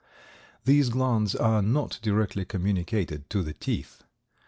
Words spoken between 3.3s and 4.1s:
the teeth.